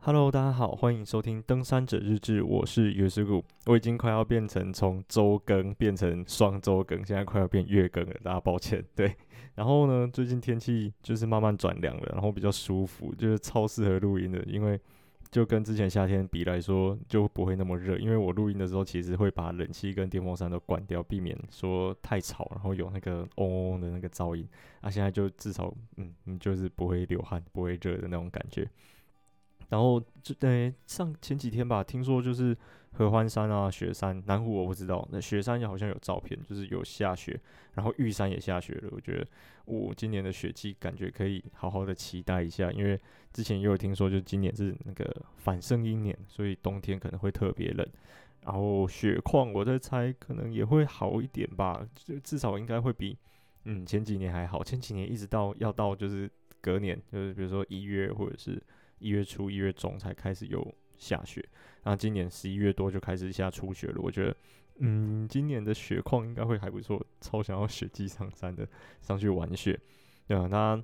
[0.00, 3.44] Hello，大家好，欢迎收听《登山者日志》，我是尤师古。
[3.66, 8.82] 我已经快要变成从周更变成双周更，现在快要变月更了，大家抱歉。
[8.94, 9.12] 对，
[9.56, 14.80] 然后呢，最近天气就是慢慢转凉了，然后比较舒服，就是超适合录音的，因为
[15.32, 17.98] 就跟之前夏天比来说，就不会那么热。
[17.98, 24.48] 因为我录音的时候，其实会把冷气跟电风扇都关掉，避免说太吵，然后有那个嗡嗡嗡的那个噪音。
[24.80, 28.66] 啊，现在就至少，嗯，嗯，就是不会流汗，不会热的那种感觉。
[29.68, 32.56] 然后就对上前几天吧，听说就是
[32.92, 37.38] 合欢山啊、雪山、南湖我不知道，那雪山也好像有照片，就是有下雪，
[37.74, 38.88] 然后玉山也下雪了。
[38.90, 39.26] 我觉得
[39.66, 42.98] 我、今年的雪季感觉可以好好的期待一下，因为
[43.32, 47.86] 之前也有听说，就今年是那个反圣婴年，所以冬天可能会特别冷。
[48.40, 53.18] 然后雪况我在猜可能也会好一点吧，就至少应该会比
[53.64, 54.64] 嗯前几年还好。
[54.64, 56.30] 前几年一直到要到就是
[56.62, 58.62] 隔年，就是比如说一月或者是。
[58.98, 61.44] 一月初、一月中才开始有下雪，
[61.82, 64.00] 然后今年十一月多就开始下初雪了。
[64.00, 64.36] 我觉得，
[64.78, 68.68] 嗯，今年的雪况应该会还不错，超想要雪季上山的，
[69.00, 69.78] 上去玩雪。
[70.26, 70.82] 对啊，那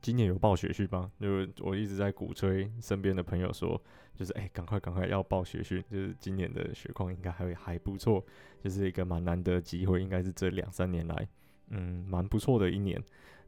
[0.00, 1.12] 今年有报雪训吗？
[1.20, 3.80] 就是我一直在鼓吹身边的朋友说，
[4.14, 8.24] 就是哎，赶快赶快要报雪训，就是今年的雪况应该还会还不错，
[8.64, 11.28] 就是一个蛮难得的机会，应该是这两三年来，
[11.68, 13.00] 嗯，蛮不错的一年，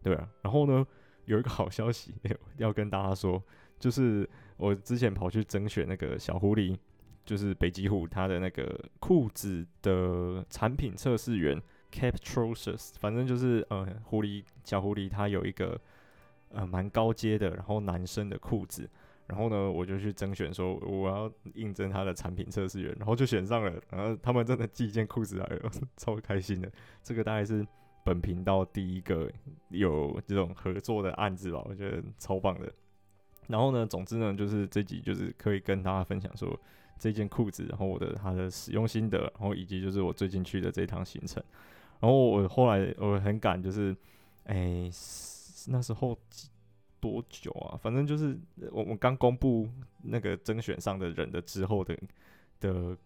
[0.02, 0.28] 对啊。
[0.42, 0.86] 然后呢，
[1.24, 2.14] 有一个好消息
[2.58, 3.42] 要跟大家说。
[3.78, 6.76] 就是我之前跑去甄选那个小狐狸，
[7.24, 11.60] 就是北极虎它的那个裤子的产品测试员
[11.92, 15.80] Captrosus，反正就是呃狐狸小狐狸它有一个
[16.50, 18.88] 呃蛮高阶的，然后男生的裤子，
[19.26, 26.70] 然后呢我就去甄选说我要应征他的产品测试员，然后就选上了，然后他们真的寄一件裤子来了， 超开心的。
[27.02, 27.66] 这个大概是
[28.04, 29.30] 本频道第一个
[29.70, 32.72] 有这种合作的案子吧，我觉得超棒的。
[33.48, 36.58] 然后呢，总之呢，就是这集就是可以跟大家分享说
[36.98, 41.42] 这件裤子，然后我的它的使用心得，然后以及就是我最近去的这趟行程。
[42.00, 43.96] 然后我后来我很赶，就是
[44.44, 44.90] 哎
[45.68, 46.18] 那时候
[47.00, 47.76] 多久啊？
[47.76, 48.38] 反正就是
[48.72, 49.68] 我们刚公布
[50.02, 51.98] 那个甄选上的人的之后的
[52.60, 52.96] 的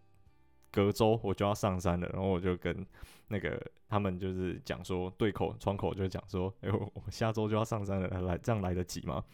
[0.70, 2.08] 隔周，我就要上山了。
[2.12, 2.86] 然后我就跟
[3.28, 9.24] 那个他们就是讲说，对口窗口就讲说，哎呦，我下周就要上山了，来这样来得及吗？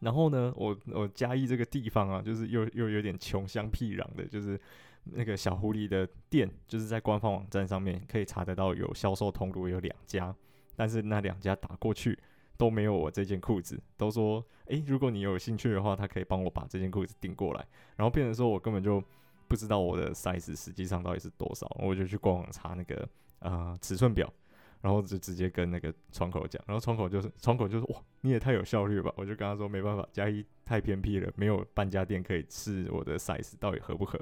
[0.00, 4.60] 然后呢，我我嘉义这个地方啊，就是又又有点穷乡僻壤的，就是
[5.04, 10.34] 那个小狐狸的店，就是在官方网站上面可以查得到有销售通路有两家，
[10.76, 12.18] 但是那两家打过去
[12.56, 17.66] 都没有我这件裤子，都说，诶，如果你有兴趣的话，他可以帮我把这件裤子订过来，
[17.96, 19.02] 然后变成说我根本就
[19.48, 23.08] 不知道我的 size 实际上到底是多少，我就去官网查那个、
[23.40, 24.32] 呃、尺寸表。
[24.80, 29.12] 然后就直接跟那个窗口讲，然后窗口就是窗口就说哇，你也太有效率了吧！
[29.16, 34.18] 我就跟他说没办法，嘉义太偏僻了，没有半家店可以试我的 size 到底合不合。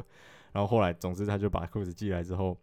[0.53, 2.57] 然后后来总之他就把裤子寄来之后，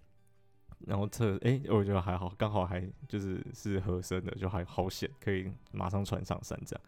[0.88, 6.84] 然后测哎，我觉得还好，刚好还就是是合身的，就还好险，可以马上穿上山这样。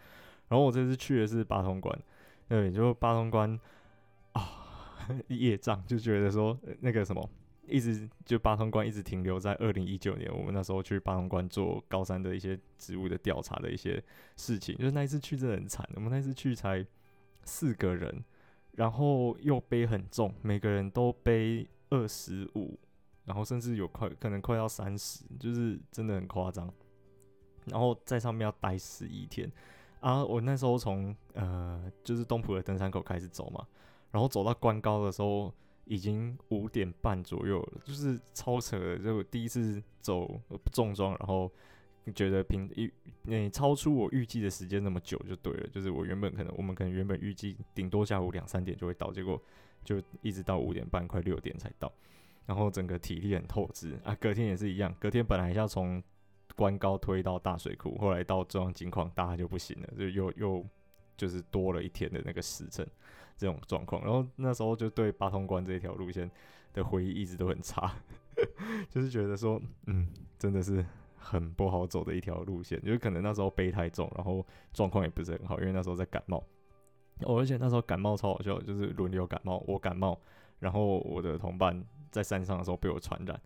[0.47, 1.95] 然后我这次去的是八通关，
[2.47, 3.59] 对，就八通关
[4.31, 4.41] 啊，
[5.29, 7.29] 业障就觉得说那个什么。
[7.67, 14.01] 一直就八通关一直停留在二零一九年，我们那时候去八通关做高山的一些植物的调查的一些
[14.37, 16.85] 事情，就是那一次去真的很惨，我们那次去才
[17.43, 18.23] 四个人，
[18.73, 22.79] 然后又背很重，每个人都背二十五，
[23.25, 26.71] 然后甚至有快可能快要三十，就是真的很夸张。
[27.65, 29.51] 然后在上面要待十一天
[29.99, 30.23] 啊！
[30.23, 33.65] 我那时候从呃就是东埔的登山口开始走嘛，
[34.11, 35.53] 然后走到关高的时候。
[35.85, 38.97] 已经五点半左右了，就是超扯的。
[38.97, 40.39] 就第一次走
[40.71, 41.51] 重装，然后
[42.13, 42.91] 觉得平预
[43.23, 45.67] 你超出我预计的时间那么久就对了。
[45.69, 49.41] 就是我原本可能我们可能原本预计顶多下午两三点就会到，结果
[49.83, 51.91] 就一直到五点半快六点才到，
[52.45, 54.15] 然后整个体力很透支啊。
[54.19, 56.03] 隔天也是一样，隔天本来要从
[56.55, 60.65] 关高推到大水库，后来到中央金矿大家就不行了，就又又
[61.15, 62.87] 就是多了一天的那个时辰。
[63.37, 66.29] 这种状况，然后那时候就对八通关这一条路线
[66.73, 67.93] 的回忆一直都很差，
[68.89, 70.07] 就是觉得说，嗯，
[70.39, 70.85] 真的是
[71.17, 76.37] 很不好走的一条路线，就是可能那时候背太重，然后状况也不是很好，因为那时候在感冒，
[77.21, 80.17] 哦，而且那时候感冒超好笑，就是轮流感冒，我感冒，
[80.59, 83.41] 然后我的同伴在山上的时候被我传染，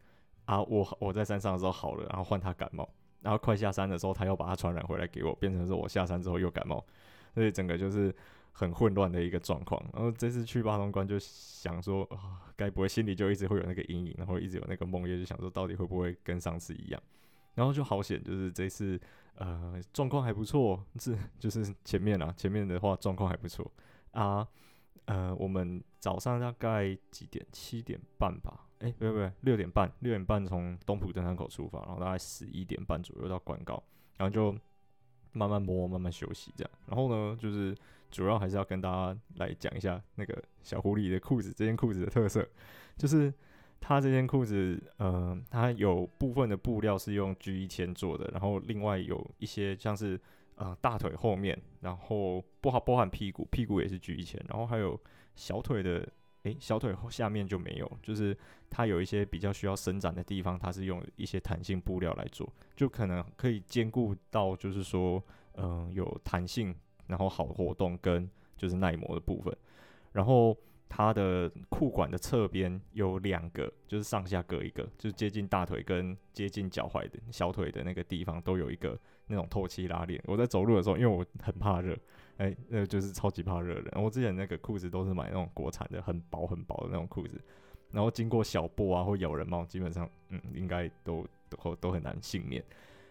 [0.46, 2.88] 啊，我我在山上的时候好了，然后换他感冒，
[3.22, 6.86] 然后快下山的时候他又把他传染回来给我，变成是我下山之后又感冒，
[7.34, 8.14] 所以整个就是。
[8.52, 17.02] 很混乱的一个状况，然后这次去八通关就想说啊，该不会心里就一直会有那个阴影，然后一直有那个梦魇，就想说到底会不会跟上次一样，
[17.56, 19.00] 然后就好险，就是这次
[19.36, 23.72] 呃状况还不错，是就是前面啊前面的话状况还不错，
[24.12, 24.48] 啊，
[25.06, 27.46] 呃，我们早上大概几点？
[27.52, 28.66] 七点半吧？
[28.80, 33.82] 诶、欸，不对不对，六点半，六点半从东埔登山口出发，然后大概十一点半左右到关高，
[34.18, 34.56] 然后就
[35.34, 36.72] 慢慢摸，慢慢休息这样。
[36.88, 37.76] 然后呢，就是
[38.10, 42.48] 主要还是要跟大家来讲一下那个小狐狸的裤子，这件裤子的特色
[42.98, 43.34] 就是。
[43.82, 50.20] 它这件裤子，呃，它有部分的布料是用 G 一千做的，然后另外有一些像是
[50.56, 55.00] 呃大腿后面，然后不好包含屁股，屁股也是 G 一千，然后还有
[55.38, 56.06] 小腿的，
[56.44, 58.38] 诶，小腿下面就没有，就是
[58.70, 65.24] 它有一些比较需要伸展的地方，它是用一些弹性布料来做，就可能可以兼顾到就是说，
[65.54, 66.76] 嗯、有弹性，
[67.10, 69.54] 然后好活动跟就是耐磨的部分，
[70.14, 70.56] 然后。
[70.92, 80.20] 它的裤管的侧边有两个，就是上下各一个，就是接近大腿跟接近脚踝的小腿的那个地方都有一个那种透气拉链。
[80.26, 81.96] 我在走路的时候，因为我很怕热，
[82.38, 84.02] 哎、那就是超级怕热的。
[84.02, 87.40] 我之前那个裤子都是买那种国产的，很薄很薄的那种裤子，
[87.92, 92.66] 然后经过小波啊或咬人嘛，基本上嗯应该都都都很难幸免。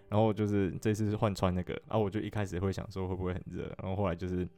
[0.09, 4.49] 然后就是这次是换穿那个，啊，我就一开始会想说会不会很热，然后后来就是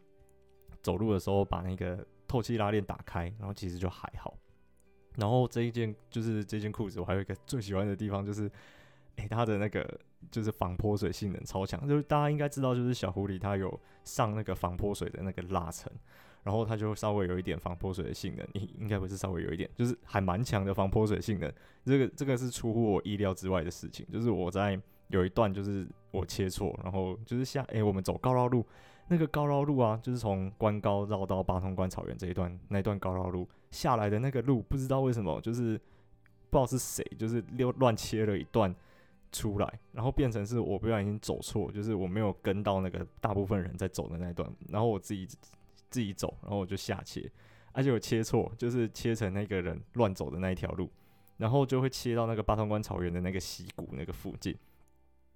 [0.82, 2.06] 走路的时候把那个。
[2.30, 4.38] 透气拉链打开，然后其实就还好。
[5.16, 8.48] 然后这一件就是这件裤子，我还有一个最喜欢的地方，就是
[9.16, 10.00] 诶、它的那个
[10.30, 11.88] 就是防泼水性能超强。
[11.88, 15.92] 就是大家应该知道，就是小狐狸它有上那个防泼水的那个蜡层，
[16.44, 18.46] 然后它就稍微有一点防泼水的性能。
[18.52, 21.52] 应应该不是稍微有一点，就是还蛮强的防泼水性能。
[21.84, 24.06] 这个这个是出乎我意料之外的事情。
[24.08, 28.64] 就是我在有一段就是我切错，然后就是下诶、我们走高绕路。
[29.12, 35.76] 那个高绕路啊，就是从关高绕到八通关草原这一段，那一段高绕路下来的那个路，不知道为什么，就是
[36.48, 38.72] 不知道是谁，就是溜乱切了一段
[39.32, 45.26] 出来，然后变成是我不小心走错，就是我没有跟到那个大部分人在走的那一段，然后我自己
[45.88, 47.28] 自己走，然后我就下切，
[47.72, 50.88] 而且我切错，就是切成那个人乱走的那一条路，
[51.36, 54.56] 然后就会切到那个八通关草原的那个溪谷那个附近。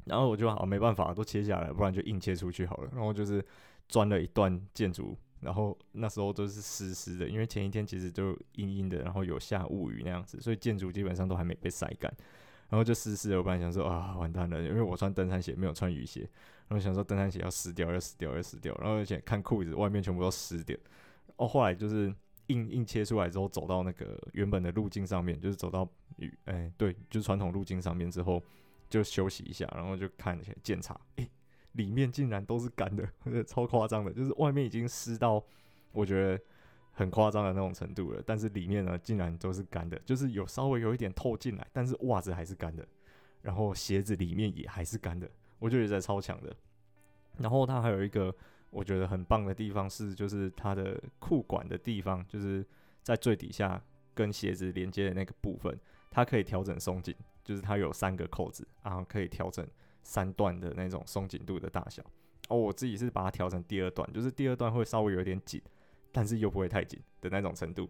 [0.04, 2.90] 然后我就好没办法，都切下来，不然就硬切出去好了。
[2.92, 3.44] 然后就是
[3.88, 12.12] 钻了一段建筑，然后那时候都是湿湿的，因为前一天其实就阴阴的，然后有下雾雨那样子，所以建筑基本上都还没被晒干，
[12.68, 13.38] 然后就湿湿的。
[13.38, 16.20] 我本来想说啊，完蛋了，因为我穿登山鞋，没有穿雨鞋，
[16.68, 18.74] 然后想说登山鞋要湿掉，要湿掉，要湿掉。
[18.80, 20.76] 然后而且看裤子外面全部都湿掉。
[21.36, 22.14] 哦，后来就是
[22.48, 28.42] 硬硬切出来之后，走到那个原本的路径上面，就是走到雨，哎，对，就是传统路径上面之后。
[28.94, 31.28] 就休息一下，然后就看一下检查，诶、
[31.72, 33.04] 里面竟然都是干的，
[33.42, 35.44] 超夸张的，就是外面已经湿到
[35.90, 36.40] 我觉得
[36.92, 42.86] 很夸张的那种程度了，但是里面呢竟然都是干的，就是有稍微有一点透进来，但是袜子还是干的，
[43.42, 46.54] 然后鞋子里面也还是干的，我就觉得超强的。
[47.38, 48.32] 然后它还有一个
[48.70, 52.64] 我觉得很棒的地方是，就是它的裤管的地方，就是
[53.02, 53.82] 在最底下
[54.14, 55.76] 跟鞋子连接的那个部分，
[56.12, 57.12] 它可以调整松紧。
[57.44, 59.64] 就是它有三个扣子，然后可以调整
[60.02, 62.02] 三段的那种松紧度的大小。
[62.48, 65.62] 哦，我自己是把它调成第二段，就是第二段会稍微有点紧，
[66.12, 67.88] 但是又不会太紧的那种程度。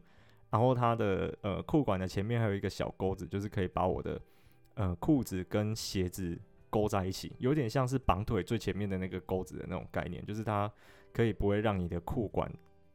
[0.50, 4.20] 然后它的呃裤管的前面还有一个小钩子，就是可以把我的
[4.74, 6.38] 呃裤子跟鞋子
[6.70, 10.70] 勾在一起，有点像是绑腿最前面的那个钩子的那种概念，就是它
[11.12, 12.49] 可以不会让你的裤管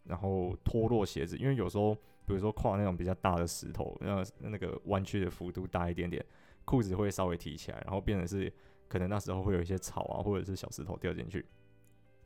[0.05, 1.93] 然后脱落鞋子，因为有时候
[2.25, 6.25] 比如说跨那种比较大的石头，那那个弯曲的幅度大一点点。
[6.69, 8.53] 裤子会稍微提起来，然后变成是
[8.87, 11.43] 可能那时候会有一些草啊，或者是小石头掉进去，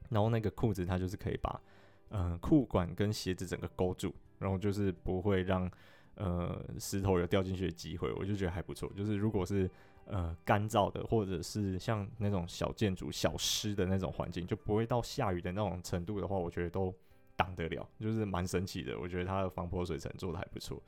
[0.09, 1.61] 然后那个裤子它就是可以把
[2.09, 5.71] 呃裤管跟鞋子整个勾住，然后就是不会让
[6.15, 8.91] 呃石头有掉进去的机会，我就觉得还不错。
[8.93, 9.69] 就是如果是
[10.07, 16.93] 呃干燥的，或者是像那种小建筑小湿的那种环境，就不会到下雨的那种程度的话，我觉得都
[17.37, 18.99] 挡得了，就是蛮神奇的。
[18.99, 20.83] 我觉得它的防泼水层做得还不错。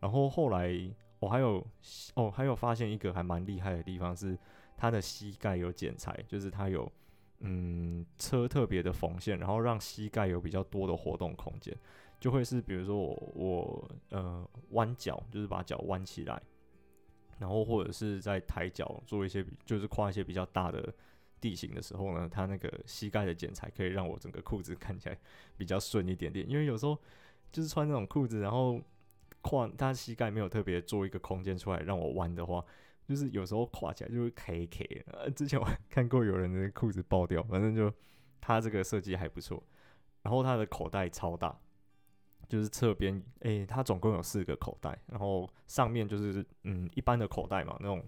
[0.00, 0.90] 然后后来。
[1.20, 1.66] 我还有
[2.14, 4.38] 哦，还有发现一个还蛮厉害的地方是，
[4.76, 6.90] 它的膝盖有剪裁，就是它有
[7.40, 11.76] 嗯车特别的缝线，然后让膝盖有比较多的活动空间，
[12.20, 16.40] 就会是比如说我我呃弯脚，就是把脚弯起来，
[17.38, 20.94] 然后或者是在抬脚做一些就是跨一些比较大的
[21.40, 25.18] 地形的时候呢，它那个膝盖的剪裁可以让我整个裤子 看起来
[25.56, 26.96] 比较顺一点点，因为有时候
[27.50, 28.80] 就是穿那种裤子，然后。
[29.48, 32.64] 跨他膝盖没有特别做一个空间出来让我弯的话，
[33.06, 35.04] 就是有时候跨起来就会 K K。
[35.06, 37.92] 呃，之前我 看过有人的裤子爆掉，反正就
[38.40, 39.62] 他这个设计还不错。
[40.20, 41.58] 然后它的口袋超大，
[42.48, 48.04] 就是侧边，诶，它总共有四个口袋，然后上面就是嗯一般的口袋嘛，那种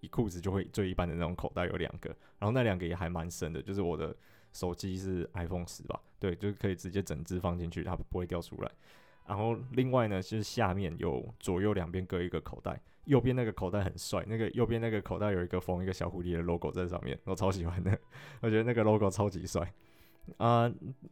[0.00, 4.14] 一裤子就会最一般的那种口袋有两个，然后那两个也还蛮深的，就是我的
[4.52, 8.70] 手机是 iPhone 十吧，对，就是可以直接整只放进去，它不会掉出来。
[9.30, 17.96] 然后另外呢，就是下面有左右两边各一个口袋，右边那个口袋很帅，那个右边那个口袋有一个缝一个小狐狸的 logo 在上面，我超喜欢的，
[18.42, 19.72] 我觉得那个 logo 超级帅。
[20.38, 20.68] 啊、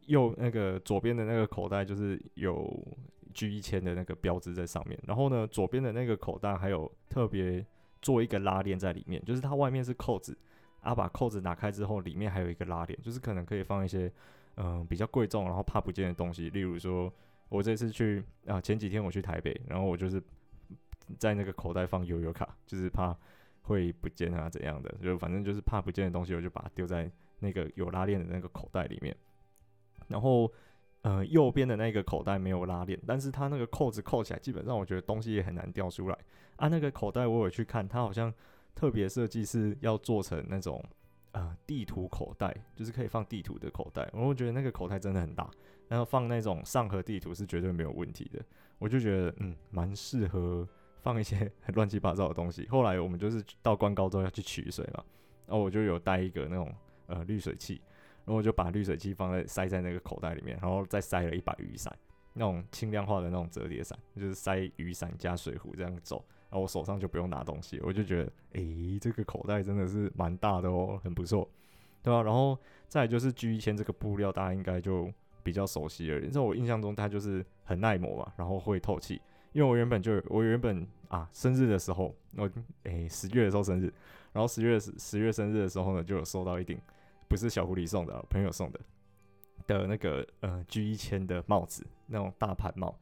[0.07, 2.85] 右那个左边的那个口袋就是有
[3.33, 7.65] G 一千的那个标志在上面，然后呢，左边的那个口袋还有特别
[8.01, 10.37] 做一个拉链在里面，就是它外面是扣子，
[10.81, 14.11] 啊，把扣子打开之后，里面还有一个拉链，就是可能可以放一些
[14.57, 17.09] 嗯、比较贵重然后怕不见的东西，例如说。
[17.49, 20.21] 我这次去啊，前几天我去台北，然后我就是
[21.17, 23.15] 在那个口袋放悠游卡，就是怕
[23.61, 29.15] 会不见啊怎样的，就反正就是怕不见的东西，我就把它丢在那个有拉链的那个口袋里面。
[30.07, 30.51] 然后
[31.01, 36.17] 呃，右边的那个口袋没有拉链，但是它那个扣子扣起来，基本上我觉得东西也很难掉出来
[36.57, 36.67] 啊。
[36.67, 38.33] 那个口袋我有去看，它好像
[38.75, 40.83] 特别设计是要做成那种
[41.31, 44.09] 呃地图口袋，就是可以放地图的口袋。
[44.13, 45.49] 我觉得那个口袋真的很大。
[45.89, 48.39] 然后放那种上河地图是绝对没有问题的，
[48.77, 50.65] 我就觉得嗯，蛮适合
[51.01, 52.67] 放一些很 乱七八糟的东西。
[52.69, 55.03] 后来我们就是到关高之后要去取水嘛，
[55.47, 56.71] 然后我就有带一个那种
[57.07, 57.81] 呃滤水器，
[58.23, 61.91] 然后我就把滤水器放在塞在那个口袋里面，然后再塞了一把雨伞，
[62.33, 71.49] 那种轻量化的那种折叠伞，就是塞雨伞加水壶这样走，然后我手上就不用拿东西，我就觉得诶，这个口袋真的是蛮大的哦，很不错，
[72.03, 72.21] 对吧？
[72.21, 72.55] 然后
[72.87, 75.11] 再就是 G 一千这个布料，大家应该就。
[75.49, 79.19] 比较熟悉而已，在我印象中，它就是很耐磨嘛，然后会透气。
[79.51, 82.47] 因为我原本就我原本啊，生日的时候，我
[82.83, 83.91] 诶十月的时候生日，
[84.31, 86.79] 然后十月十月生日的时候呢，就有收到一顶
[87.27, 88.79] 不是小狐狸送的，朋友送的
[89.65, 92.95] 的那个呃 G 一千的帽子，那种大盘帽，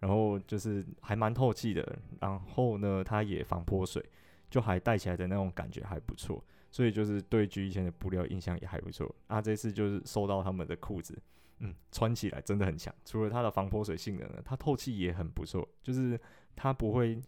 [0.00, 4.04] 然后就是还蛮透气的，然后呢，它也防泼水，
[4.50, 6.42] 就还戴起来的那种感觉还不错，
[6.72, 9.14] 所以就是对 G 一千的布料印象也还不错。
[9.28, 11.16] 啊，这次就是收到他们的裤子。
[11.64, 12.92] 嗯，穿起来真的很强。
[13.04, 15.66] 除了它的防泼水性能呢，它透气也很不错。
[15.80, 16.20] 就是
[16.56, 17.22] 它不会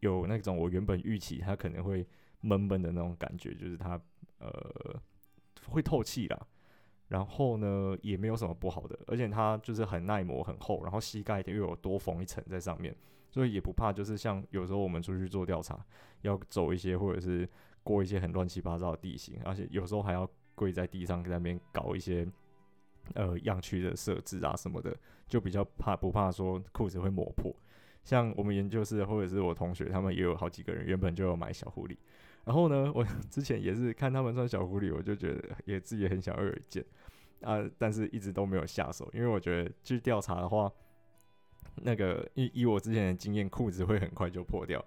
[0.00, 2.04] 有那种我原本预期它可能会
[2.40, 4.00] 闷闷的那种感觉，就是它
[4.38, 5.00] 呃
[5.68, 6.46] 会透气啦。
[7.06, 12.92] 然后呢，也没有什么不好的，而且它就是很耐磨、很厚，然后膝盖又有多缝一层在上面，
[13.30, 13.92] 所以也不怕。
[13.92, 15.86] 就是像有时候我们出去做调查，
[16.22, 17.48] 要走一些或者是
[17.84, 22.26] 过一些很乱七八糟的地形，而且有时候还要跪在地上在那边搞一些。
[23.14, 24.96] 呃，样区的设置啊什么的，
[25.26, 27.54] 就比较怕不怕说裤子会磨破。
[28.04, 31.96] 像我们研究室或者是我同学，他们也有好几个人原本就有买小狐狸。
[32.44, 36.84] 然后呢，我 之前也是看他们穿小狐狸，我就觉得也自己很想要有一件
[37.42, 40.70] 啊，但是一直都没有下手，因为我觉得去调查的话，
[41.76, 44.84] 那个以以我之前的经验，裤子会很快就破掉，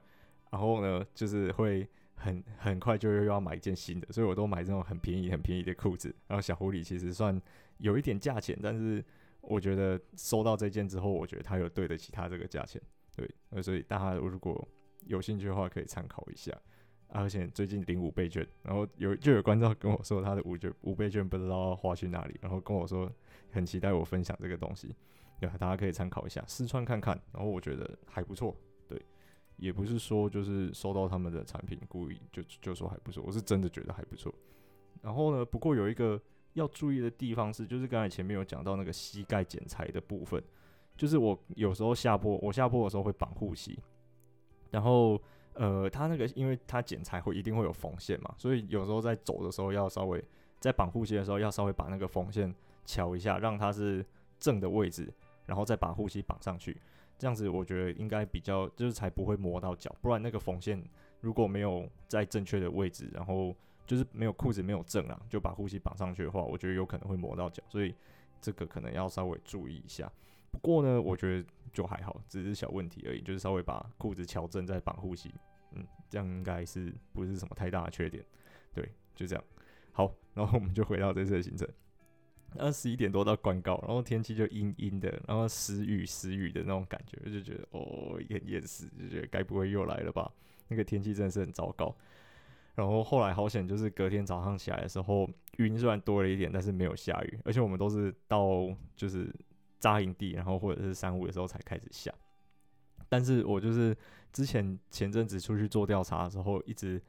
[0.50, 1.88] 然后呢，就是会。
[2.24, 6.14] 很很快就又要买一件新的，所以我都买这种很便宜很便宜的裤子。
[6.28, 7.42] 然后小狐狸其实算
[7.82, 9.04] 有一点价钱，但是
[9.42, 12.82] 我觉得收到这件之后，我觉得它有对得起它这个价钱。
[13.16, 14.68] 对，所以大家如果
[15.06, 16.58] 有兴趣的话，可以参考一下。
[17.14, 23.12] 而且最近领五倍券，然后有就有观众跟我说他的五券五倍券不知道花去哪里，然后跟我说
[23.52, 24.96] 很期待我分享这个东西，
[25.38, 27.20] 对，大家可以参考一下试穿看看。
[27.34, 28.56] 然后我觉得还不错。
[28.88, 29.02] 对
[29.58, 34.34] 也不是说就是收到他们的产品故意就就说还不错，我是真的觉得还不错。
[35.02, 36.22] 然后呢，不过有一个
[36.54, 40.44] 要注意的地方是，就是刚才前面有讲到那个膝盖剪裁的部分，
[40.98, 43.80] 就是我有时候下坡，我下坡的时候会绑护膝，
[44.70, 45.22] 然后
[45.54, 50.24] 呃，它那个因为它剪裁会一定会有缝线嘛，所以有时候在走的时候要稍微
[50.60, 52.54] 在绑护膝的时候要稍微把那个缝线
[52.86, 54.06] 乔一下，让它是
[54.40, 55.14] 正的位置，
[55.46, 56.80] 然后再把护膝绑上去。
[57.18, 60.84] 这样子我觉得应该比较就是才不会磨到脚，不然那个缝线
[61.20, 63.56] 如果没有在正确的位置，然后
[63.92, 67.94] 就是没有裤子没有正啊，就把护膝绑上去的话，我觉得有可能会磨到脚，所以
[68.40, 70.10] 这个可能要稍微注意一下。
[70.50, 75.36] 不过呢，我觉得就还好，只是小问题而已，就是稍微把裤子调正再绑护膝，
[75.74, 78.24] 嗯，这样应该是不是什么太大的缺点。
[78.74, 79.44] 对，就这样。
[79.92, 81.68] 好，然后我们就回到这次的行程。
[82.54, 90.32] 那十一点多到关高，然后天气就阴阴的，然后时雨时雨的那种感觉，就觉得哦，很厌世，就觉得该不会又来了吧？
[90.70, 91.94] 那个天气真的是很糟糕。
[92.76, 99.34] 然后后来好险，就是隔天早上起来的时候，云虽然多了一点，但是没有下雨，而且我们都是到就是
[99.80, 102.14] 扎营地，然后或者是山屋的时候才开始下。
[103.10, 103.96] 但是我就是
[104.32, 107.02] 之前前阵子出去做调查的时候，一直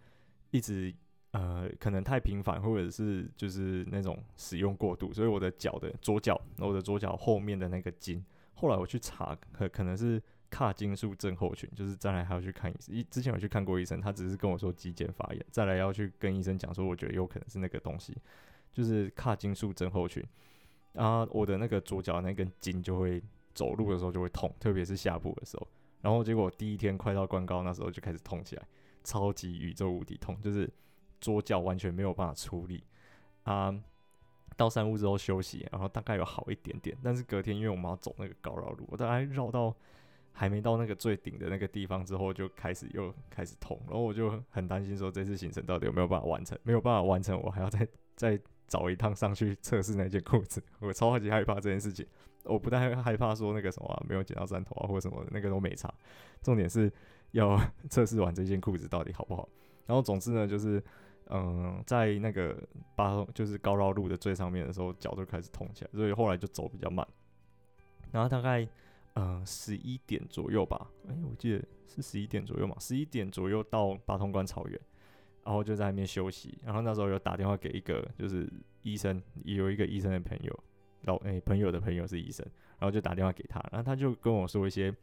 [0.50, 0.94] 一直。
[1.32, 13.06] 呃，可能太频繁，或者是就是那种使用过度，所以我的脚的左脚，我的左脚后面的那个筋，后来我去查，可可能是髂胫束症候群，就是再来还要去看医生。
[13.10, 18.14] 之前有去看过医生，他只是跟我说肌腱发炎，再来要去跟医生讲说，我觉得有可能是那个东西，
[18.72, 20.22] 就是髂胫束症候群。
[20.94, 23.22] 啊，我的那个左脚那根筋就会
[23.54, 25.66] 走路的时候就会痛，特别是下步的时候。
[26.02, 28.62] 然后结果第一天快到关高那时候就开始痛起来，
[29.02, 30.70] 超级宇宙无敌痛，就是
[31.18, 32.84] 左脚完全没有办法出力
[33.44, 33.74] 啊。
[34.54, 39.74] 到山屋之后休息，然后大概有好一点点，但是隔天因为我们要走那个高绕路，我大概绕到
[40.32, 47.86] 还没到那个最顶的那个地方之后，就开始又开始痛，然后我就很担心说这次行程到底有没有办法完成，没有办法完成，我还要再
[48.16, 52.06] 再找一趟上去测试那件裤子，我超级害怕这件事情，
[52.44, 55.92] 我不太害怕说那个什么、没有捡到山头啊或者什么那个都没差，
[56.42, 56.92] 重点是
[57.32, 57.58] 要
[57.90, 59.48] 测试完这件裤子到底好不好，
[59.86, 60.82] 然后总之呢就是。
[61.34, 62.54] 嗯，在那个
[62.94, 67.06] 八就是高绕路的最上面的时候，脚就开始痛起来，所以后来就走比较慢。
[68.10, 68.68] 然后大概
[69.14, 74.80] 嗯十一点左右吧，哎、我记得是十一点左右嘛，十一点左右到八通关草原，
[75.44, 76.58] 然后就在那边休息。
[76.64, 78.48] 然后那时候有打电话给一个就是
[78.82, 80.64] 医生，有一个医生的朋友，
[81.02, 82.46] 老哎、朋友的朋友是医生，
[82.78, 84.94] 然后就打电话给他，然后他就跟我说一些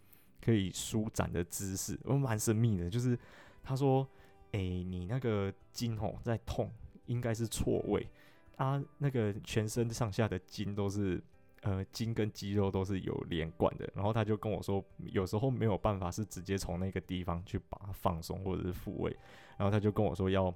[0.42, 3.18] 可以舒展的姿势，我蛮神秘的，就是
[3.64, 4.08] 他说。
[4.54, 6.72] 诶、欸，你那个筋吼在痛，
[7.06, 8.08] 应该是错位
[8.56, 8.84] 啊。
[8.98, 11.22] 那个全身上下的筋都是，
[11.62, 13.90] 呃，筋跟肌肉都是有连贯的。
[13.94, 19.16] 然后他就跟我说，有时候没有办法是直接从那个地方去把它放松或者是复位。
[19.58, 20.54] 然后他就跟我说，要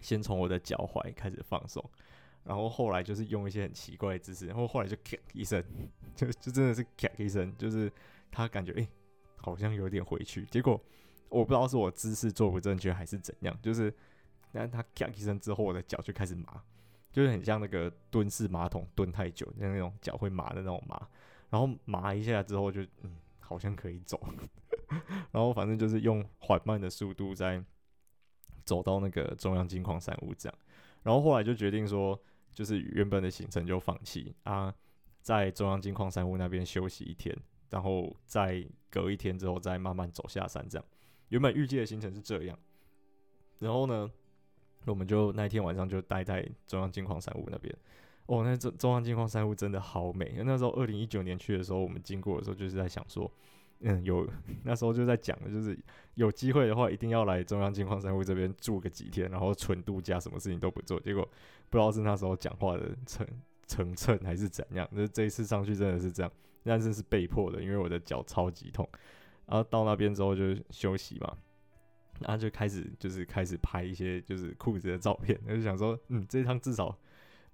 [0.00, 1.84] 先从我的脚踝开始放松。
[2.44, 5.62] 然后后来就是用一些很奇怪的姿势，然后后来就咔一声，
[6.14, 7.90] 就就真的是咔一声，就是
[8.30, 8.88] 他感觉诶、
[9.36, 10.80] 好像有点回去，结果。
[11.28, 13.90] 我不知道是我姿势做不正确还是怎样，就是，
[14.52, 16.62] 但他咔一声之后，我的脚就开始麻，
[17.12, 21.08] 就是很像那个蹲式马桶蹲太久，像那种脚会麻的那种麻。
[21.50, 24.18] 然后麻一下之后就，嗯，好像可以走。
[25.30, 27.62] 然后反正就是用缓慢的速度在
[28.64, 30.58] 走到那个中央金矿山屋这样。
[31.02, 32.18] 然后后来就决定说，
[32.54, 34.74] 就是原本的行程就放弃啊，
[35.20, 37.36] 在中央金矿山屋那边休息一天，
[37.68, 40.86] 然后再隔一天之后再慢慢走下山这样。
[41.28, 42.58] 原本预计的行程是这样，
[43.58, 44.10] 然后呢，
[44.86, 47.74] 我们就那天晚上就待在中央金矿山屋那边。
[48.26, 50.34] 哦，那中中央金矿山屋真的好美。
[50.44, 53.30] 那时候二零一九年去的时候，我们经过的时候就是在想说，
[53.80, 54.26] 嗯，有
[54.62, 55.76] 那时候就在讲就是
[56.14, 61.00] 有机会的话，一定要来中央金矿山屋这边住个几天，然后纯度假，什么事情都不做。
[61.00, 61.28] 结果
[61.68, 63.26] 不知道是那时候讲话的成
[63.66, 68.88] 成秤还是怎样，那这一次上去真的是这样，但是是被迫的，因为我的脚超级痛。
[69.46, 71.36] 然后到那边之后就休息嘛，
[72.22, 76.96] 然后就开始就是开始拍一些就是裤子的照片，他就想说，嗯，这一趟至少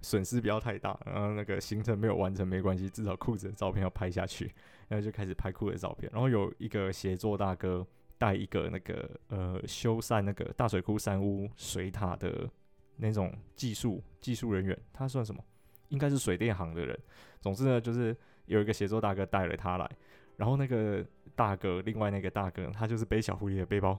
[0.01, 4.53] 损失不要太大，然后那个行程没有完成没关系，至少裤子的照片要拍下去，
[4.89, 6.11] 然后就开始拍裤子的照片。
[6.13, 12.49] 然后有一个协作大哥带一个那个呃修缮那个大水库山屋水塔的
[12.97, 15.43] 那种技术技术人员，他算什么？
[15.89, 16.99] 应该是水电行的人。
[17.41, 18.15] 总之呢，就是
[18.47, 19.91] 有一个协作大哥带了他来。
[20.37, 21.05] 然后那个
[21.35, 23.99] 大哥，另外那个大哥，他就是背小狐狸的背包，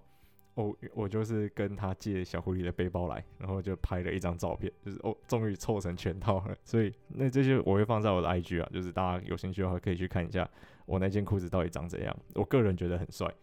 [0.55, 6.57] 哦，我就是跟他借小狐狸的背包来，然后就拍了一张照片，就是哦，终于凑成全套了。
[6.65, 10.49] 所以那这些我会放在我的 IG 啊，就是大家有兴趣的话可以去看一下
[10.85, 12.15] 我那件裤子到底长怎样。
[12.35, 13.33] 我个人觉得很帅，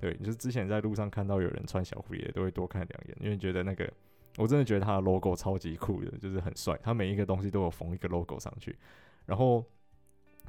[0.00, 3.92] 对，就是之前在路上看到有人穿小狐狸的，都会多看两眼，因为觉得那个
[4.38, 8.76] 我真的觉得他的 logo 超级酷的，就是很帅，他每一个东西都有缝一个 logo 上去，
[9.26, 9.64] 然后。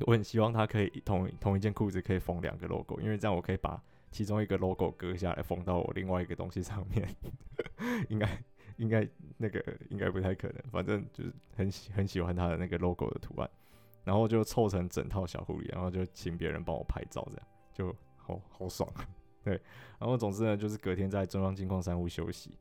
[0.07, 3.79] 我很希望他可以同同一件裤子可以缝两个 logo，因为这样我可以把
[4.13, 7.05] 其中一个 logo 割下来缝到我另外一个东西上面。
[8.07, 8.43] 应该
[8.77, 9.05] 应该
[9.37, 13.49] 那个应该不太可能，反正就是很喜很喜欢他的那个 logo 的图案，
[14.03, 18.89] 然后就凑成整套小狐狸，然后就请别人帮我拍照，这样就好好爽。
[19.43, 19.59] 对，
[19.99, 22.57] 然后总之呢，就是隔天在中央金矿山屋休息，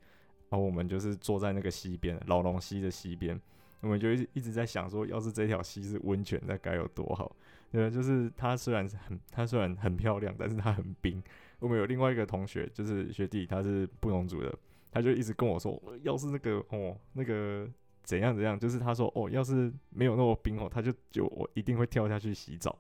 [0.49, 3.41] 然后我们就是坐在那个溪边，老龙溪的溪边。
[3.81, 7.35] 我们就一一直在想说，要是这条溪是温泉，那该有多好。
[7.73, 11.21] 对，就是她虽然是很，她虽然很漂亮，但是她很冰。
[11.59, 14.53] 我们有另外一个同学，就是学弟，他是布农族的，
[14.91, 17.69] 他就一直跟我说，要是那个哦，那个
[18.03, 22.79] 怎样怎样，就是他说哦，要是没有那么冰哦，他就就我一定会跳下去洗澡。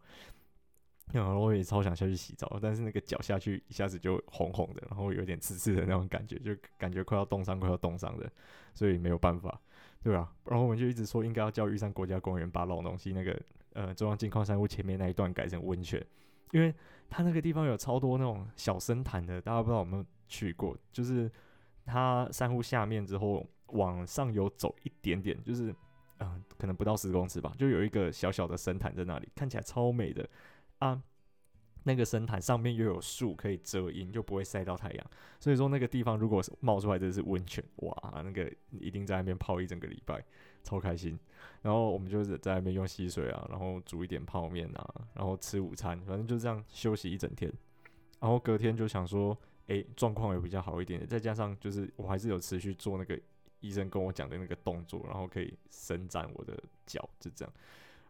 [1.13, 8.29] 然后我也超想下去洗澡，但是那个脚下去一下子就红红的，然后有点刺刺的那种感觉，就感觉快要冻伤，快要冻伤的，
[8.75, 9.61] 所以没有办法。
[10.03, 13.39] 对啊，然后我们就一直说应该要叫玉山国家公园把老东西那个
[13.75, 16.05] 呃中央金矿山屋前面那一段改成温泉，
[16.51, 16.75] 因为
[17.09, 20.77] 它那个地方有超多那种小深潭的，大家不知道有没有去过？
[20.93, 21.31] 就是
[21.85, 25.75] 它山屋下面之后往上游走一点点，就是
[26.19, 30.29] 嗯、可能不到十公尺吧，就有一个小小的深潭在那里，看起来超美的
[30.79, 31.03] 啊。
[31.85, 35.11] 那个深潭上面又有树可以遮阴，就不会晒到太阳。
[35.41, 40.25] 所以说那个地方如果冒出来的是温泉，哇，那个一定在那边泡一整个礼拜，
[40.63, 41.19] 超开心。
[41.63, 47.53] 然后我们就是在那边用溪水啊，然后煮一点泡面啊，然后吃午餐，反正就这样休息一整天。
[48.21, 53.19] 然后隔天就想说，诶，状况也比较好一点，再加上就是我还是有持续做那个
[53.61, 57.55] 医生跟我讲的那个动作，然后可以伸展我的脚，就这样。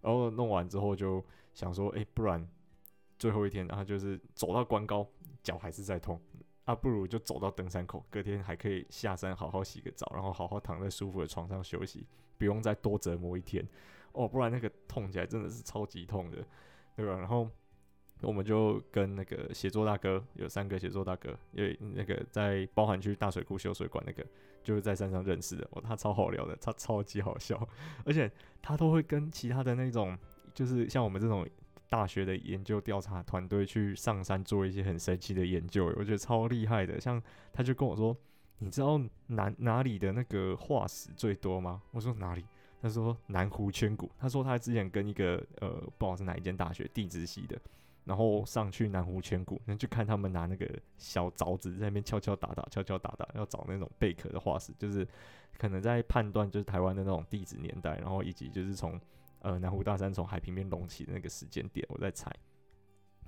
[0.00, 2.46] 然后弄完之后就想说，诶，不然。
[3.18, 5.06] 最后一天，然后就是走到关高，
[5.44, 6.20] 脚还是在痛，
[6.64, 12.06] 啊，不如就走到登山口，隔天还可以下山好好洗个澡，然后好好躺在舒服的床上休息，
[12.38, 13.66] 不用再多折磨一天，
[14.12, 16.38] 哦，不然那个痛起来真的是超级痛的，
[16.94, 17.18] 对吧？
[17.18, 17.48] 然后
[18.20, 24.24] 我们就跟那个写作大哥，有三个写作大哥，因为那个在包含去大水库修水管那个，
[24.62, 27.68] 就是在山上认识的，哦，他超好聊的，他超级好笑，
[28.06, 28.30] 而且
[28.62, 30.16] 他都会跟其他的那种，
[30.54, 31.44] 就是像我们这种。
[31.92, 36.98] 大学的研究调查团队去上山做一些很神奇的研究，我觉得超厉害的。
[36.98, 38.16] 像他就跟我说
[38.60, 42.42] ：“你知道哪哪里的那个化石最多吗？”我说：“哪里？”
[42.80, 47.60] 他说：“南湖圈谷。”他说他之前跟一个呃，不知道是哪一间大学地质系的，
[48.06, 55.06] 然后上去南湖圈谷，那就看他们拿那个小凿子在那边敲敲打打、敲敲打打，要找那种贝壳的化石，就是
[55.58, 58.98] 可能在判断就是台湾的那种地质年代，然后以及就是从。
[59.42, 62.34] 呃，南湖大山从海平面隆起的那个时间点，我在猜。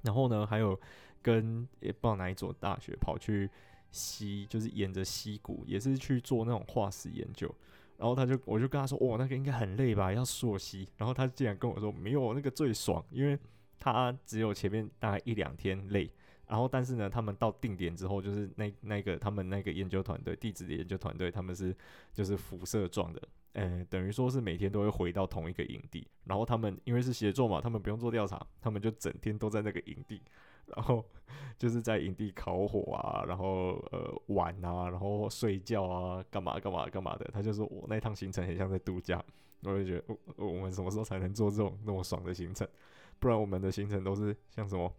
[0.03, 0.79] 然后呢，还有
[1.23, 3.51] 跟也不知道哪一所大学跑去
[3.91, 7.53] 溪，就是沿着溪谷，也是去做那种化石研究。
[7.97, 10.89] 然后他就，我就跟他说，哦，那个应该很累吧，要溯溪。
[10.97, 13.39] 然后他竟然跟我说，没有，那个最爽，因为
[13.79, 16.11] 他只有前面大概一两天累。
[16.47, 21.75] 然后，但是呢，他们到定点之后，就是那那个他们那个研究团队，地质的研究团队，他们是
[22.13, 23.23] 就是辐射状的。
[23.55, 30.21] 呃，等于说是每天都会回到同一个营地，然后他们因为是协作嘛，他们不用做调查，他们就整天都在那个营地，
[30.67, 31.05] 然后
[31.57, 37.31] 就是在营地烤火啊，然后呃玩啊，然后睡觉啊，干嘛干嘛干嘛的。
[37.33, 39.25] 他就说我那趟行程很像在度假，
[39.63, 40.05] 我就觉得
[40.37, 42.67] 我、我们什么时候才能做这种那么爽的行程？
[43.21, 44.93] 不然我们的行程都是像什么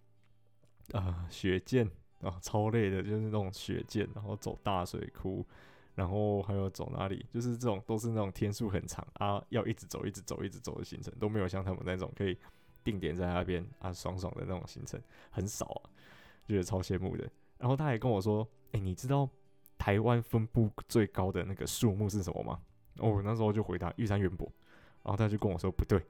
[0.93, 1.85] 啊、雪见
[2.21, 5.45] 啊超累的，就是那种雪见，然后走大水库。
[5.95, 12.37] 然后还有走哪里，就是这种都是那种天数很长啊，要一直走、一直走、一直走的行程，都没有像他们那种可以
[12.83, 15.89] 定点在那边啊，爽爽的那种行程很少啊，
[16.45, 17.27] 觉得超羡慕的。
[17.57, 19.27] 然后他还跟我说：“哎，你知道
[19.77, 22.59] 台湾分布最高的那个树木是什么吗？”
[22.99, 24.45] 哦，那时候就回答玉山圆柏，
[25.03, 26.01] 然后他就跟我说不对，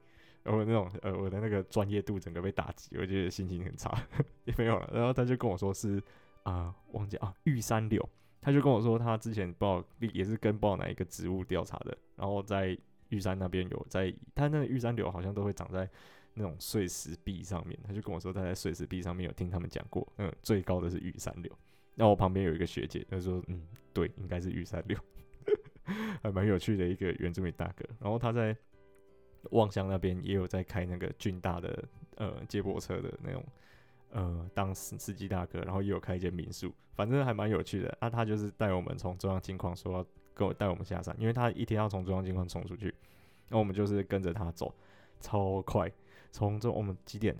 [0.42, 3.96] 然后那种呃我的那个专业度整个被打击，我觉得心情很差，
[4.44, 4.90] 也没有了。
[4.92, 6.02] 然后他就跟我说是
[6.42, 8.08] 啊、忘记啊，玉山柳。
[8.46, 12.78] 他就跟我说，他之前报也是跟报哪一个植物调查的，然后在
[13.08, 15.90] 玉山那边有在，他那个玉山柳好像都会长在
[16.32, 17.76] 那种碎石壁上面。
[17.84, 21.50] 他就跟我说，他在碎石壁上面有听他们讲过，嗯，最高的是玉山柳。
[21.96, 24.96] 那我旁边有一个学姐，她说，嗯，对，应该是玉山柳，
[26.22, 27.84] 还蛮有趣的一个原住民大哥。
[27.98, 28.56] 然后他在
[29.50, 33.44] 望乡那边也有在开那个郡大的呃接驳车的那种。
[34.16, 37.98] 呃，当司司机大哥，然后也有开一间民宿，反正还蛮有趣的。
[38.00, 42.94] 那、啊、他就是带我们从中央金矿说要跟我带我们下山，因为他一天要从中央金矿冲出去，
[43.50, 44.74] 那我们就是跟着他走，
[45.20, 45.92] 超快。
[46.32, 47.36] 从这我们几点？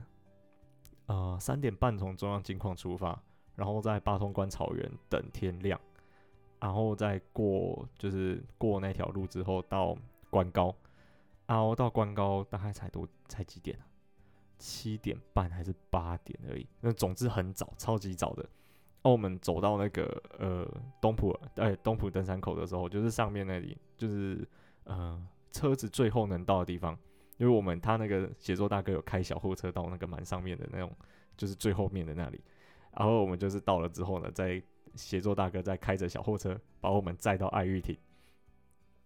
[1.06, 3.18] 呃，三点半从中央金矿出发，
[3.54, 5.80] 然后在八通关草原等天亮，
[6.60, 9.96] 然后再过就是过那条路之后到
[10.28, 10.76] 关高，
[11.46, 13.95] 然后到关高大概才多才几点啊？
[14.58, 18.42] 七点半还是八点而已，那总之很早，超级早的。
[19.02, 20.66] 哦，我们走到那个呃
[21.00, 24.46] 东浦，哎东浦登山口的时候，就是上面那里，就是
[24.84, 25.20] 呃
[25.52, 26.98] 车子最后能到的地方，
[27.36, 30.90] 因为我们他那个协作大哥有开小货车到那个蛮上面的那种，
[31.36, 32.40] 就是最后面的那里。
[32.92, 34.60] 然后我们就是到了之后呢，在
[34.94, 37.96] 协作大哥再开着小货车把我们载到爱玉亭，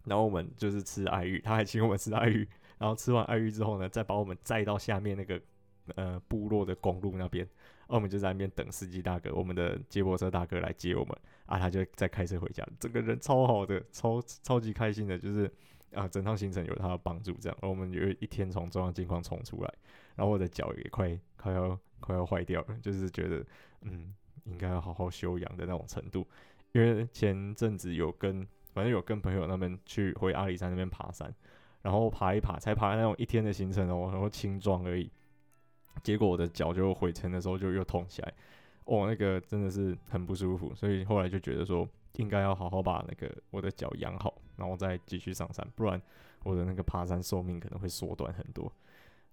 [0.04, 2.48] 然后我们就是吃爱玉，他还请我们吃爱玉。
[2.80, 5.40] 然后吃完爱玉之后呢，再把我们载到下面那个
[5.94, 7.46] 呃部落的公路那边，
[7.86, 11.16] 而我们就在那边等司机大哥，我们的接驳车大哥来接我们。
[11.44, 15.52] 啊，他就再开车回家，整个人超好的，超超级开心的，就是
[15.92, 19.74] 啊，整趟行程有他的帮助，这样，而我们有一天从中央金矿冲出来，
[20.14, 23.44] 然后我的脚也快快要快要坏掉了，就是觉得
[23.82, 24.14] 嗯，
[24.44, 26.24] 应该要好好休养的那种程度，
[26.70, 31.34] 因为前阵子有跟反正有跟朋友他们去回阿里山那边爬山。
[31.82, 35.10] 然后爬一爬，才爬那种一天的行程哦，然后轻装而已。
[36.02, 38.32] 结果我的脚就回程的时候就又痛起来，
[38.84, 40.74] 哦，那个真的是很不舒服。
[40.74, 46.00] 所以后来就觉得说，应该要好好把那个我的脚养好，然后再继续上山，不然
[46.44, 48.72] 我的那个爬山寿命可能会缩短很多。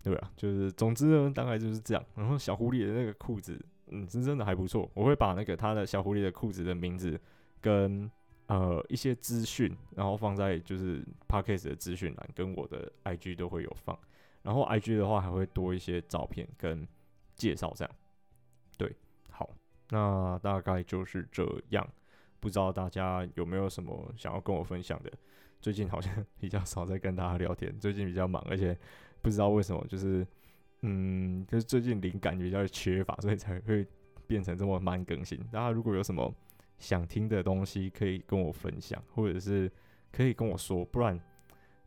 [0.03, 2.03] 对啊，就是总之呢，大概就是这样。
[2.15, 4.89] 然后小狐狸的那个裤子，嗯，是真的还不错。
[4.93, 7.19] 我会把那个他的小狐狸的裤子的名字
[7.61, 8.09] 跟
[8.47, 13.97] 呃一些资讯，然后放在就是 Podcast 的资讯栏，跟我的 IG 都会有放。
[14.41, 16.87] 然后 IG 的话还会多一些照片跟
[17.35, 17.95] 介绍，这样。
[18.77, 18.95] 对，
[19.29, 19.49] 好，
[19.89, 21.87] 那大概就是这样。
[22.39, 25.11] 不知道大家有没有什么想要跟我分享的？
[25.61, 28.77] 最近好像 比较少在跟大家聊天，最近比较忙，而且。
[29.19, 30.25] 不知道为什么，就是，
[30.83, 33.85] 嗯，就是最近灵感比较缺乏，所以才会
[34.27, 35.37] 变成这么慢更新。
[35.51, 36.33] 大家如果有什么
[36.77, 39.71] 想听的东西，可以跟我分享，或者是
[40.11, 41.19] 可以跟我说，不然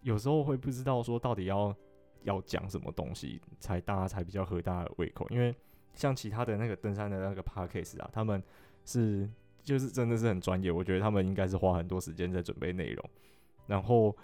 [0.03, 1.75] 有时候会不知道说到底要
[2.23, 5.27] 要讲什么东西，才大家才比较合大家的胃口。
[5.31, 5.55] 因为
[5.95, 8.43] 像其他的那个登山的那个 podcast 啊，他们
[8.85, 9.29] 是
[9.63, 13.11] 就是真的是很专业，我觉得他们应该是花很多时间在准备内容，
[13.67, 14.17] 然后。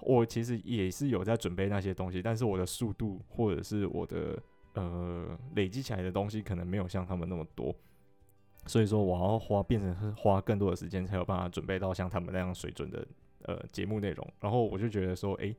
[0.00, 4.36] 我其实也是有在准备那些东西，但是我的速度或者是我的
[4.74, 7.74] 呃累积起来的东西，可能没有像他们那么多，
[8.66, 13.06] 所以说我要花变成花更多的时间才有办法准备到像他们那样水准的
[13.42, 14.26] 呃节目内容。
[14.40, 15.56] 然后我就觉得说，诶、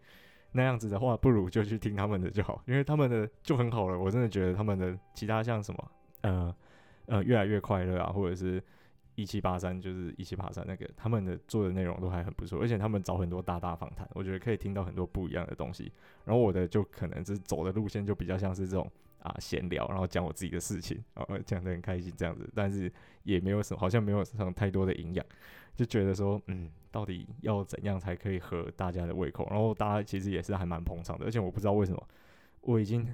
[0.51, 3.97] 那样子的话，不如就去听他们的就好，因为他们的就很好了。
[3.99, 5.91] 我真的觉得他们的其他像什么
[6.21, 6.55] 呃
[7.07, 8.61] 呃越来越快乐啊，或者是。
[9.17, 15.89] 一七八三就是一七八三那个，他们的做的内容都还很不错，而且他们找很多大大访谈，我觉得可以听到很多不一样的东西。
[16.25, 18.91] 然后我的就可能是走的路线就比较像是这种
[19.25, 22.91] 啊闲聊，然后讲我自己的事情，然后讲得很开心这样子，但是
[23.23, 25.25] 也没有什么，好像没有什么太多的营养，
[25.75, 29.47] 就觉得说，嗯，到底要怎样才可以合大家的胃口？
[29.49, 32.07] 然后大家其实也是还蛮捧场的，而且我不知道为什么，
[32.61, 33.07] 我已经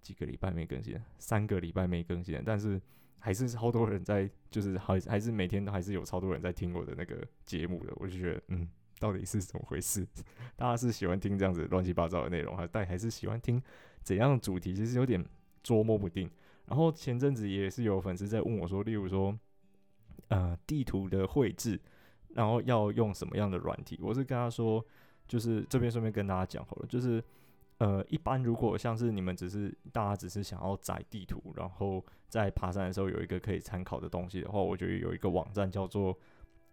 [0.00, 2.80] 几个礼拜没更新，三个礼拜没更新，但是。
[3.24, 10.04] 还是超多人在，就是还还是每天都还是有超多人在听我的那个节目的，我就觉得，嗯，到底是怎么回事？
[10.56, 13.62] 大家是喜欢听这样子乱七八糟的内容，还但还是喜欢听
[14.02, 14.74] 怎样的主题？
[14.74, 15.24] 其实有点
[15.62, 16.30] 捉摸不定。
[16.66, 19.38] 然后前阵子也是有粉丝在问我说，例如说，
[20.28, 21.80] 呃，地图的绘制，
[22.30, 23.98] 然后要用什么样的软体？
[24.02, 24.84] 我是跟他说，
[25.26, 27.22] 就是这边顺便跟大家讲好了，就是。
[27.78, 36.16] 呃，一般如果像是你们只是大家只是想要载地图，然后在爬山的时候有一个可以参考的东西的话，我觉得有一个网站叫做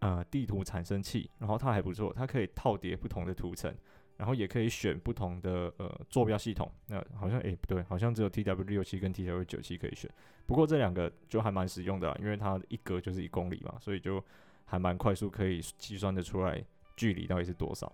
[0.01, 3.73] 呃地图产生器，然后它还不错，它可以套叠不同的图层，
[4.19, 6.71] 然后也可以选不同的呃坐标系统。
[6.85, 10.07] 那好像诶不对，好像只有 T W 六七跟 T W 九七可以选。
[10.45, 14.23] 不过这两个就还蛮实用的啦，因为它一格就是一公里嘛，所以就
[14.65, 16.63] 还蛮快速可以计算得出来
[16.95, 17.91] 距离到底是多少。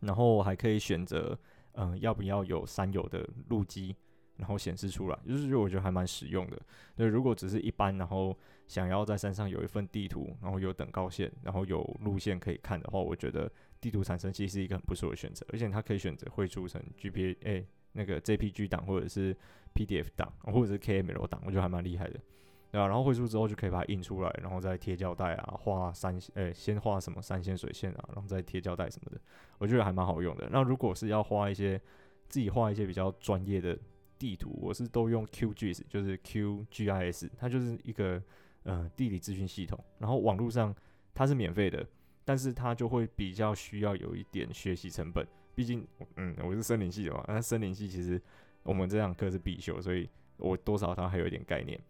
[0.00, 1.38] 然后还可以选择。
[1.80, 3.94] 嗯、要不要有山友的路基，
[4.36, 6.60] 然后显示出来，就是我觉得还蛮实用的。
[6.96, 13.48] 那如果只是一般，然后想要在山上有一份地图，然后有等高线，然后有路线可以看的话，我觉得
[13.80, 19.36] 地图产生器是一个很不错的选择，而且它可以选择绘出成 GPA、那个 JPG 档，或者是
[19.74, 22.20] PDF 档，或者是 KML 档，我觉得还蛮厉害的。
[22.70, 29.18] 对啊，然后绘出之后就可以把它印出来，然后再贴胶带啊，画三诶、欸，先画什么三线水线啊，然后再贴胶带什么的，
[29.56, 30.46] 我觉得还蛮好用的。
[30.50, 31.80] 那如果是要画一些
[32.28, 33.78] 自己画一些比较专业的
[34.18, 38.22] 地图，我是都用 Q G S，就是 QGIS，它就是一个
[38.64, 39.82] 呃地理资讯系统。
[39.98, 40.74] 然后网络上
[41.14, 41.86] 它是免费的，
[42.28, 48.20] 但是它就会比较需要有一点学习成本，毕竟嗯我是森林系的嘛，那森林系其实
[48.62, 51.80] 我们这堂课是必修，所以我多少它还有一点概念。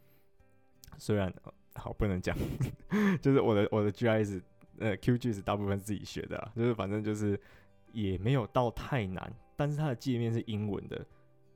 [0.97, 1.35] 虽然
[1.75, 2.37] 好不能讲，
[3.21, 4.41] 就是我的我的 GIS
[4.79, 7.37] 呃 QGIS 大部分自己学的啊，就是反正就是
[7.91, 11.05] 也没有到太难，但是它的界面是英文的。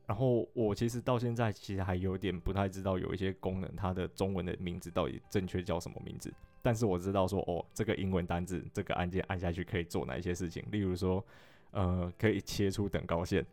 [0.09, 6.35] 然后我其实到现在其实还有点不太知道有一些功能，它的中文的名字到底正确叫什么名字。
[6.63, 11.25] 但是我知道说哦，这个英文单字这个按键按下去可以做哪一些事情，例如说
[11.73, 13.45] 呃可以切出等高线。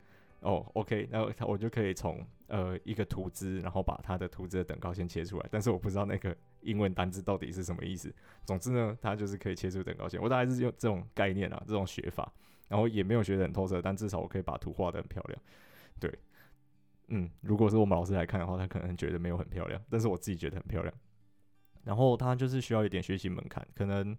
[0.41, 8.09] 哦，OK，那我就可以从呃一个图资，然后把它的图资的等高线切出来，但是我不知道那个英文单字到底是什么意思。
[8.45, 10.17] 总之呢，它就是可以切出等高线。
[10.21, 12.31] 我大概是用这种概念啊，这种学法，
[12.69, 15.41] 然后也没有学得很透彻，但至少我可以把图画得很漂亮。
[15.99, 16.09] 对，
[17.09, 20.93] 嗯，如果是我们老师来看的话，他可能觉得没有很漂亮，但是我自己觉得很漂亮。
[21.83, 24.17] 然后它就是需要一点学习门槛，可能。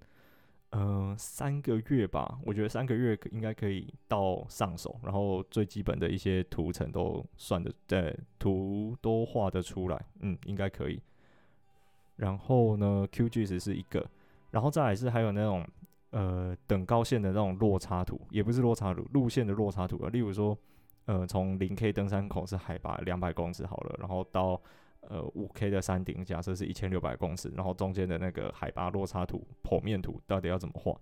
[0.73, 11.03] 嗯、三个月吧，我觉得三个月应该可以到上手，然后最基本的一些图层都算的，对，图都画得出来，嗯，应该可以。
[12.14, 14.09] 然后呢，QGIS 是一个，
[14.53, 15.66] 然后再来是还有那种
[16.11, 20.57] 呃等高线的那种落差图，也不是落差图，路线的落差图啊，例如说，
[21.07, 24.62] 呃，从零 K 登山口是海拔两百公尺好了，然后到。
[25.08, 30.94] 呃，五 K 的山顶，假设是一千六百公尺，然后中间的那个海拔落差图剖面图到底要怎么画？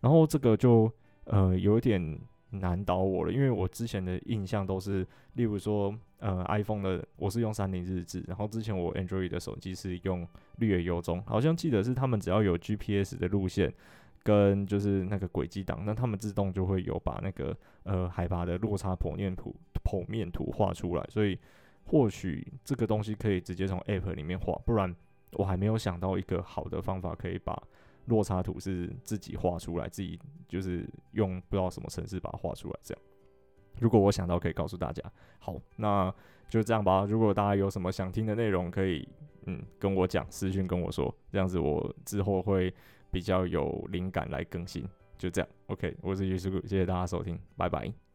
[0.00, 0.90] 然后这个就
[1.24, 2.18] 呃有点
[2.50, 13.72] 难倒我了，因为我之前的印象都是，例如说，呃，iPhone 的我是用三菱日志，然后之前我 Android 的手机是用绿野游踪，好像记得是他们只要有 GPS 的路线
[14.22, 21.38] 跟就是那个轨迹档，那他们自动就会有把那个呃海拔的落差剖面图剖面图画出来，所以
[21.84, 24.94] 或许这个东西可以直接从 App 里面画，不然
[25.32, 27.62] 我还没有想到一个好的方法可以把。
[28.06, 30.18] 落差图是自己画出来，自己
[30.48, 32.76] 就是用不知道什么程式把它画出来。
[32.82, 33.02] 这样，
[33.78, 35.00] 如果我想到可以告诉大家。
[35.38, 36.12] 好，那
[36.48, 37.06] 就这样吧。
[37.08, 39.08] 如果大家有什么想听的内容，可以
[39.46, 42.74] 嗯跟我讲，私讯跟我说，这样子我之后会
[43.12, 44.84] 比较有灵感来更新。
[45.16, 48.11] 就这样，OK，我是于师傅，谢谢大家收听，拜拜。